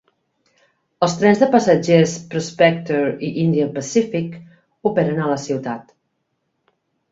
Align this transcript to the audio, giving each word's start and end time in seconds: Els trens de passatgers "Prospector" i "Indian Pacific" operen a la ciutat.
Els 1.07 1.17
trens 1.19 1.41
de 1.43 1.49
passatgers 1.55 2.15
"Prospector" 2.31 3.13
i 3.29 3.31
"Indian 3.43 3.71
Pacific" 3.77 4.41
operen 4.93 5.23
a 5.23 5.31
la 5.35 5.39
ciutat. 5.47 5.97